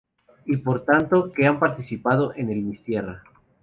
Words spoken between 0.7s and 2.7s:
tanto, que han participado en el